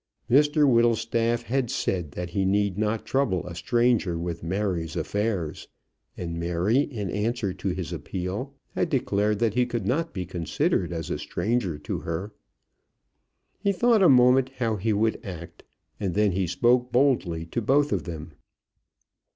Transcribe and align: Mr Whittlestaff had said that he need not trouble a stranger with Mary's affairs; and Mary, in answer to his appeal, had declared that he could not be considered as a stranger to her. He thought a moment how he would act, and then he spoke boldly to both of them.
Mr 0.27 0.67
Whittlestaff 0.67 1.43
had 1.43 1.69
said 1.69 2.13
that 2.13 2.31
he 2.31 2.43
need 2.43 2.75
not 2.75 3.05
trouble 3.05 3.45
a 3.45 3.53
stranger 3.53 4.17
with 4.17 4.41
Mary's 4.41 4.95
affairs; 4.95 5.67
and 6.17 6.39
Mary, 6.39 6.79
in 6.79 7.11
answer 7.11 7.53
to 7.53 7.67
his 7.69 7.93
appeal, 7.93 8.55
had 8.71 8.89
declared 8.89 9.37
that 9.37 9.53
he 9.53 9.63
could 9.67 9.85
not 9.85 10.11
be 10.11 10.25
considered 10.25 10.91
as 10.91 11.11
a 11.11 11.19
stranger 11.19 11.77
to 11.77 11.99
her. 11.99 12.33
He 13.59 13.71
thought 13.71 14.01
a 14.01 14.09
moment 14.09 14.49
how 14.57 14.77
he 14.77 14.91
would 14.91 15.23
act, 15.23 15.65
and 15.99 16.15
then 16.15 16.31
he 16.31 16.47
spoke 16.47 16.91
boldly 16.91 17.45
to 17.45 17.61
both 17.61 17.91
of 17.91 18.05
them. 18.05 18.31